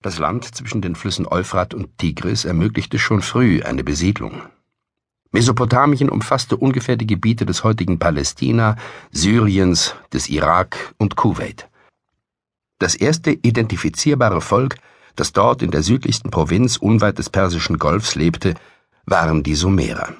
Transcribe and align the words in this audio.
Das 0.00 0.18
Land 0.18 0.54
zwischen 0.54 0.80
den 0.80 0.94
Flüssen 0.94 1.26
Euphrat 1.26 1.74
und 1.74 1.98
Tigris 1.98 2.44
ermöglichte 2.44 2.98
schon 2.98 3.20
früh 3.20 3.62
eine 3.62 3.82
Besiedlung. 3.82 4.42
Mesopotamien 5.32 6.08
umfasste 6.08 6.56
ungefähr 6.56 6.96
die 6.96 7.06
Gebiete 7.06 7.44
des 7.44 7.64
heutigen 7.64 7.98
Palästina, 7.98 8.76
Syriens, 9.10 9.94
des 10.12 10.28
Irak 10.28 10.94
und 10.98 11.16
Kuwait. 11.16 11.68
Das 12.78 12.94
erste 12.94 13.32
identifizierbare 13.32 14.40
Volk, 14.40 14.76
das 15.16 15.32
dort 15.32 15.62
in 15.62 15.72
der 15.72 15.82
südlichsten 15.82 16.30
Provinz 16.30 16.76
unweit 16.76 17.18
des 17.18 17.28
Persischen 17.28 17.78
Golfs 17.78 18.14
lebte, 18.14 18.54
waren 19.04 19.42
die 19.42 19.56
Sumerer. 19.56 20.14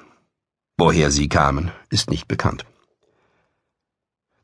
Woher 0.77 1.09
sie 1.09 1.29
kamen, 1.29 1.71
ist 1.89 2.09
nicht 2.09 2.27
bekannt. 2.27 2.65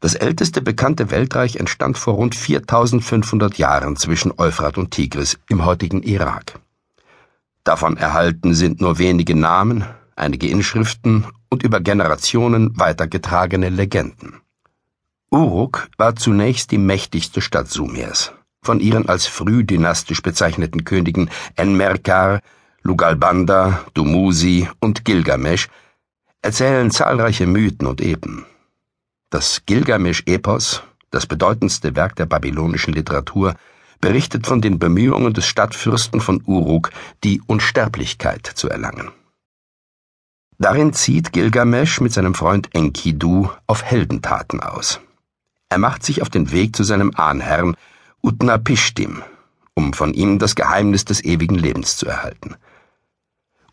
Das 0.06 0.14
älteste 0.14 0.62
bekannte 0.62 1.10
Weltreich 1.10 1.56
entstand 1.56 1.98
vor 1.98 2.14
rund 2.14 2.36
4500 2.36 3.58
Jahren 3.58 3.96
zwischen 3.96 4.32
Euphrat 4.38 4.78
und 4.78 4.92
Tigris 4.92 5.40
im 5.50 5.66
heutigen 5.66 6.04
Irak. 6.04 6.60
Davon 7.64 7.98
erhalten 7.98 8.54
sind 8.54 8.82
nur 8.82 9.00
wenige 9.00 9.34
Namen, 9.34 9.84
einige 10.16 10.48
Inschriften 10.48 11.26
und 11.50 11.64
über 11.64 11.80
Generationen 11.80 12.78
weitergetragene 12.78 13.70
Legenden. 13.70 14.42
Uruk 15.32 15.88
war 15.98 16.16
zunächst 16.16 16.70
die 16.70 16.78
mächtigste 16.78 17.42
Stadt 17.42 17.72
Sumers. 17.72 18.32
Von 18.62 18.82
ihren 18.82 19.10
als 19.10 19.26
frühdynastisch 19.26 20.22
bezeichneten 20.22 20.84
Königen 20.84 21.32
Enmerkar, 21.56 22.42
Lugalbanda, 22.84 23.84
Dumuzi 23.96 24.70
und 24.80 25.04
Gilgamesch 25.04 25.68
erzählen 26.44 26.92
zahlreiche 26.92 27.48
Mythen 27.48 27.88
und 27.88 28.02
Epen. 28.02 28.46
Das 29.36 29.64
Gilgamesch-Epos, 29.66 30.82
das 31.12 31.26
bedeutendste 31.26 31.94
Werk 31.98 32.16
der 32.16 32.26
babylonischen 32.26 32.94
Literatur, 32.94 33.56
berichtet 34.00 34.48
von 34.48 34.62
den 34.62 34.80
Bemühungen 34.80 35.34
des 35.34 35.46
Stadtfürsten 35.46 36.22
von 36.22 36.42
Uruk, 36.46 36.92
die 37.26 37.42
Unsterblichkeit 37.46 38.46
zu 38.46 38.70
erlangen. 38.70 39.12
Darin 40.58 40.94
zieht 40.94 41.34
Gilgamesch 41.34 42.00
mit 42.00 42.14
seinem 42.14 42.34
Freund 42.34 42.74
Enkidu 42.74 43.50
auf 43.68 43.84
Heldentaten 43.84 44.62
aus. 44.62 45.02
Er 45.68 45.80
macht 45.80 46.06
sich 46.06 46.22
auf 46.22 46.30
den 46.30 46.54
Weg 46.54 46.74
zu 46.74 46.86
seinem 46.86 47.12
Ahnherrn 47.14 47.76
Utnapishtim, 48.24 49.22
um 49.74 49.92
von 49.92 50.14
ihm 50.14 50.40
das 50.40 50.56
Geheimnis 50.56 51.04
des 51.04 51.22
ewigen 51.22 51.56
Lebens 51.56 51.98
zu 51.98 52.08
erhalten. 52.08 52.56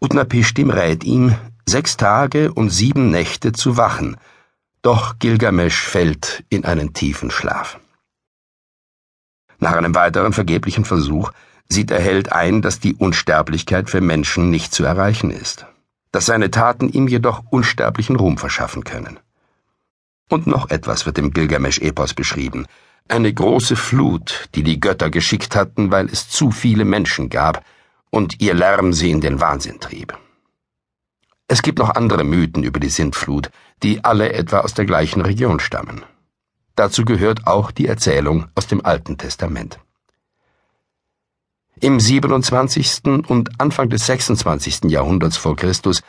Utnapishtim 0.00 0.70
rät 0.70 1.04
ihm, 1.04 1.36
sechs 1.68 1.96
Tage 1.96 2.52
und 2.52 2.70
sieben 2.70 3.12
Nächte 3.12 3.52
zu 3.52 3.76
wachen, 3.76 4.16
doch 4.82 5.18
Gilgamesch 5.20 5.80
fällt 5.80 6.44
in 6.48 6.64
einen 6.64 6.92
tiefen 6.92 7.30
Schlaf. 7.30 7.78
Nach 9.58 9.72
einem 9.72 9.94
weiteren 9.94 10.32
vergeblichen 10.32 10.84
Versuch 10.84 11.32
sieht 11.68 11.90
der 11.90 12.00
Held 12.00 12.32
ein, 12.32 12.62
dass 12.62 12.80
die 12.80 12.94
Unsterblichkeit 12.94 13.88
für 13.88 14.00
Menschen 14.00 14.50
nicht 14.50 14.74
zu 14.74 14.84
erreichen 14.84 15.30
ist, 15.30 15.66
dass 16.10 16.26
seine 16.26 16.50
Taten 16.50 16.88
ihm 16.88 17.06
jedoch 17.06 17.44
unsterblichen 17.50 18.16
Ruhm 18.16 18.38
verschaffen 18.38 18.82
können. 18.82 19.20
Und 20.28 20.48
noch 20.48 20.70
etwas 20.70 21.06
wird 21.06 21.18
im 21.18 21.32
Gilgamesch-Epos 21.32 22.14
beschrieben, 22.14 22.66
eine 23.08 23.32
große 23.32 23.76
Flut, 23.76 24.48
die 24.54 24.62
die 24.62 24.80
Götter 24.80 25.10
geschickt 25.10 25.54
hatten, 25.54 25.90
weil 25.90 26.06
es 26.06 26.28
zu 26.28 26.50
viele 26.50 26.84
Menschen 26.84 27.28
gab 27.28 27.64
und 28.10 28.40
ihr 28.40 28.54
Lärm 28.54 28.92
sie 28.92 29.10
in 29.10 29.20
den 29.20 29.40
Wahnsinn 29.40 29.80
trieb. 29.80 30.18
Es 31.52 31.60
gibt 31.60 31.80
noch 31.80 31.90
andere 31.90 32.24
Mythen 32.24 32.62
über 32.62 32.80
die 32.80 32.88
Sintflut, 32.88 33.50
die 33.82 34.02
alle 34.02 34.32
etwa 34.32 34.60
aus 34.60 34.72
der 34.72 34.86
gleichen 34.86 35.20
Region 35.20 35.60
stammen. 35.60 36.02
Dazu 36.76 37.04
gehört 37.04 37.46
auch 37.46 37.70
die 37.70 37.86
Erzählung 37.86 38.46
aus 38.54 38.68
dem 38.68 38.82
Alten 38.86 39.18
Testament. 39.18 39.78
Im 41.78 42.00
27. 42.00 43.02
und 43.28 43.60
Anfang 43.60 43.90
des 43.90 44.06
26. 44.06 44.84
Jahrhunderts 44.84 45.36
vor 45.36 45.54
Christus 45.54 46.00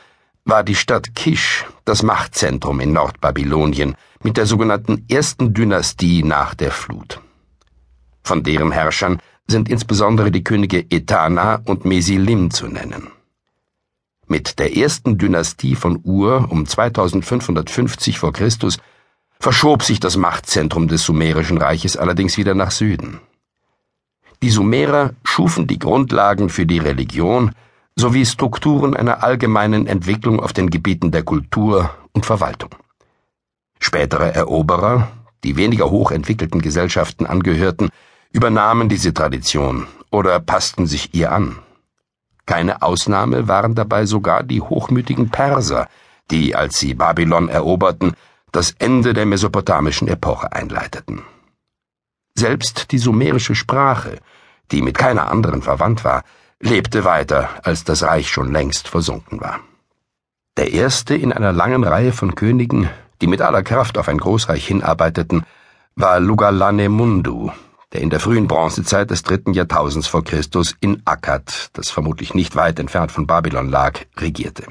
war 0.45 0.63
die 0.63 0.75
Stadt 0.75 1.13
Kisch 1.13 1.66
das 1.83 2.03
Machtzentrum 2.03 2.79
in 2.79 2.94
Nordbabylonien 2.94 3.97
mit 4.23 4.38
der 4.38 4.45
sogenannten 4.45 5.03
ersten 5.09 5.53
Dynastie 5.53 6.23
nach 6.23 6.56
der 6.56 6.72
Flut. 6.72 7.19
Von 8.23 8.44
deren 8.44 8.72
Herrschern 8.72 9.19
sind 9.45 9.68
insbesondere 9.68 10.31
die 10.31 10.45
Könige 10.45 10.89
Etana 10.89 11.56
und 11.66 11.84
Mesilim 11.84 12.50
zu 12.50 12.68
nennen. 12.68 13.09
Mit 14.33 14.57
der 14.57 14.75
ersten 14.75 15.19
Dynastie 15.19 15.75
von 15.75 15.99
Ur 16.03 16.47
um 16.49 16.66
2550 16.66 18.17
vor 18.17 18.33
Christus 18.33 18.79
verschob 19.39 19.83
sich 19.83 19.99
das 19.99 20.17
Machtzentrum 20.17 20.88
des 20.88 21.03
Sumerischen 21.03 21.59
Reiches 21.59 21.97
allerdings 21.97 22.35
wieder 22.35 22.55
nach 22.55 22.71
Süden. 22.71 23.19
Die 24.41 24.49
Sumerer 24.49 25.11
schufen 25.23 25.67
die 25.67 25.77
Grundlagen 25.77 26.49
für 26.49 26.66
die 26.66 26.79
Religion 26.79 27.51
sowie 27.95 28.25
Strukturen 28.25 28.95
einer 28.95 29.23
allgemeinen 29.23 29.85
Entwicklung 29.85 30.39
auf 30.39 30.51
den 30.51 30.71
Gebieten 30.71 31.11
der 31.11 31.21
Kultur 31.21 31.91
und 32.13 32.25
Verwaltung. 32.25 32.71
Spätere 33.79 34.33
Eroberer, 34.33 35.11
die 35.44 35.57
weniger 35.57 35.91
hochentwickelten 35.91 36.59
Gesellschaften 36.59 37.27
angehörten, 37.27 37.89
übernahmen 38.31 38.89
diese 38.89 39.13
Tradition 39.13 39.85
oder 40.09 40.39
passten 40.39 40.88
sich 40.88 41.13
ihr 41.13 41.31
an. 41.31 41.59
Keine 42.46 42.81
Ausnahme 42.81 43.48
waren 43.48 43.76
dabei 43.76 44.06
sogar 44.06 44.44
die 44.44 44.62
hochmütigen 44.62 45.30
Perser, 45.30 45.88
die, 46.30 46.56
als 46.56 46.80
sie 46.80 46.94
Babylon 46.94 47.50
eroberten, 47.50 48.14
das 48.52 48.76
Ende 48.80 49.14
der 49.14 49.26
mesopotamischen 49.26 50.08
Epoche 50.08 50.52
einleiteten. 50.52 51.24
Selbst 52.36 52.92
die 52.92 52.98
sumerische 52.98 53.56
Sprache, 53.56 54.20
die 54.72 54.81
mit 54.81 54.98
keiner 54.98 55.30
anderen 55.31 55.62
verwandt 55.62 56.04
war, 56.04 56.24
lebte 56.59 57.04
weiter, 57.04 57.50
als 57.64 57.84
das 57.84 58.04
Reich 58.04 58.30
schon 58.30 58.52
längst 58.52 58.88
versunken 58.88 59.42
war. 59.42 59.60
Der 60.58 60.72
erste 60.72 61.16
in 61.16 61.34
einer 61.34 61.52
langen 61.52 61.84
Reihe 61.84 62.12
von 62.12 62.36
Königen, 62.36 62.90
die 63.22 63.28
mit 63.28 63.42
aller 63.42 63.64
Kraft 63.64 63.98
auf 63.98 64.08
ein 64.08 64.18
Großreich 64.18 64.66
hinarbeiteten, 64.68 65.46
war 65.96 66.20
Lugalanemundu, 66.20 67.52
der 67.94 68.02
in 68.02 68.09
der 68.09 68.20
frühen 68.20 68.48
Bronzezeit 68.48 69.12
des 69.12 69.22
dritten 69.22 69.54
Jahrtausends 69.54 70.08
vor 70.08 70.24
Christus 70.24 70.76
in 70.80 71.02
Akkad, 71.06 71.70
das 71.74 71.92
vermutlich 71.92 72.34
nicht 72.34 72.56
weit 72.56 72.80
entfernt 72.80 73.12
von 73.12 73.28
Babylon 73.28 73.70
lag, 73.70 74.00
regierte. 74.18 74.66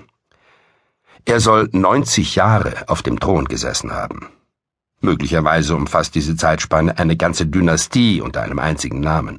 Er 1.24 1.38
soll 1.38 1.68
90 1.70 2.34
Jahre 2.34 2.88
auf 2.88 3.02
dem 3.02 3.20
Thron 3.20 3.44
gesessen 3.44 3.92
haben. 3.92 4.26
Möglicherweise 5.00 5.76
umfasst 5.76 6.16
diese 6.16 6.36
Zeitspanne 6.36 6.98
eine 6.98 7.16
ganze 7.16 7.46
Dynastie 7.46 8.20
unter 8.20 8.42
einem 8.42 8.58
einzigen 8.58 9.00
Namen. 9.00 9.38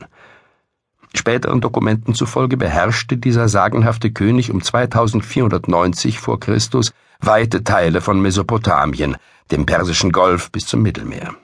Späteren 1.13 1.61
Dokumenten 1.61 2.15
zufolge 2.15 2.57
beherrschte 2.57 3.17
dieser 3.17 3.49
sagenhafte 3.49 4.11
König 4.11 4.49
um 4.49 4.61
2490 4.61 6.19
vor 6.19 6.39
Christus 6.39 6.91
weite 7.19 7.63
Teile 7.63 8.01
von 8.01 8.21
Mesopotamien, 8.21 9.17
dem 9.51 9.65
Persischen 9.65 10.11
Golf 10.11 10.51
bis 10.51 10.65
zum 10.65 10.81
Mittelmeer 10.81 11.35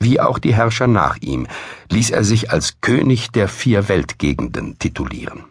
wie 0.00 0.20
auch 0.20 0.38
die 0.38 0.54
Herrscher 0.54 0.86
nach 0.86 1.16
ihm, 1.18 1.46
ließ 1.90 2.10
er 2.10 2.24
sich 2.24 2.50
als 2.50 2.80
König 2.80 3.30
der 3.32 3.48
vier 3.48 3.88
Weltgegenden 3.88 4.78
titulieren. 4.78 5.44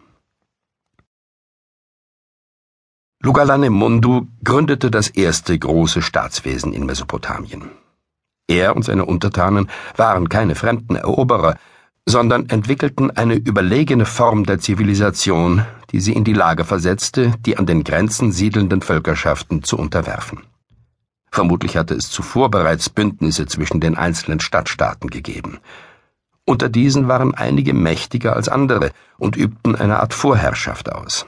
Lugalanemundu 3.22 4.28
gründete 4.44 4.90
das 4.90 5.08
erste 5.08 5.58
große 5.58 6.02
Staatswesen 6.02 6.74
in 6.74 6.84
Mesopotamien. 6.84 7.70
Er 8.46 8.76
und 8.76 8.84
seine 8.84 9.06
Untertanen 9.06 9.70
waren 9.96 10.28
keine 10.28 10.54
fremden 10.54 10.96
Eroberer, 10.96 11.56
sondern 12.06 12.50
entwickelten 12.50 13.10
eine 13.10 13.34
überlegene 13.34 14.04
Form 14.04 14.44
der 14.44 14.58
Zivilisation, 14.58 15.64
die 15.90 16.00
sie 16.00 16.12
in 16.12 16.24
die 16.24 16.34
Lage 16.34 16.64
versetzte, 16.64 17.32
die 17.40 17.56
an 17.56 17.64
den 17.64 17.82
Grenzen 17.82 18.30
siedelnden 18.30 18.82
Völkerschaften 18.82 19.62
zu 19.62 19.78
unterwerfen. 19.78 20.42
Vermutlich 21.34 21.76
hatte 21.76 21.94
es 21.94 22.10
zuvor 22.10 22.48
bereits 22.48 22.88
Bündnisse 22.88 23.46
zwischen 23.46 23.80
den 23.80 23.96
einzelnen 23.96 24.38
Stadtstaaten 24.38 25.10
gegeben. 25.10 25.58
Unter 26.44 26.68
diesen 26.68 27.08
waren 27.08 27.34
einige 27.34 27.74
mächtiger 27.74 28.36
als 28.36 28.48
andere 28.48 28.92
und 29.18 29.34
übten 29.34 29.74
eine 29.74 29.98
Art 29.98 30.14
Vorherrschaft 30.14 30.92
aus. 30.92 31.26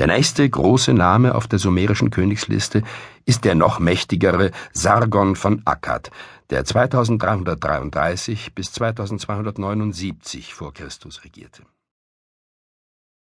Der 0.00 0.08
nächste 0.08 0.50
große 0.50 0.92
Name 0.92 1.36
auf 1.36 1.46
der 1.46 1.60
sumerischen 1.60 2.10
Königsliste 2.10 2.82
ist 3.24 3.44
der 3.44 3.54
noch 3.54 3.78
mächtigere 3.78 4.50
Sargon 4.72 5.36
von 5.36 5.62
Akkad, 5.64 6.10
der 6.50 6.64
2333 6.64 8.56
bis 8.56 8.72
2279 8.72 10.52
vor 10.52 10.74
Christus 10.74 11.22
regierte 11.22 11.62